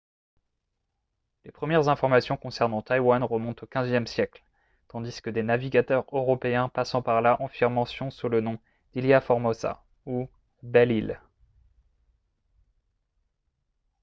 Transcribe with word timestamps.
les 1.45 1.51
premières 1.51 1.87
informations 1.87 2.35
concernant 2.35 2.81
taïwan 2.81 3.21
remontent 3.23 3.63
au 3.67 3.67
xve 3.67 4.07
siècle 4.07 4.43
tandis 4.87 5.21
que 5.21 5.29
des 5.29 5.43
navigateurs 5.43 6.05
européens 6.11 6.69
passant 6.69 7.03
par 7.03 7.21
là 7.21 7.39
en 7.39 7.47
firent 7.47 7.69
mention 7.69 8.09
sous 8.09 8.27
le 8.27 8.41
nom 8.41 8.57
d’ilha 8.95 9.21
formosa 9.21 9.83
ou 10.07 10.27
«belle 10.63 10.91
île» 10.91 11.21